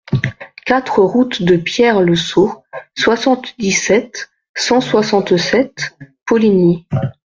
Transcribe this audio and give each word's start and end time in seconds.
quatre 0.65 1.03
route 1.03 1.43
de 1.43 1.57
Pierre 1.57 2.01
Le 2.01 2.15
Sault, 2.15 2.63
soixante-dix-sept, 2.97 4.31
cent 4.55 4.81
soixante-sept, 4.81 5.95
Poligny 6.25 6.87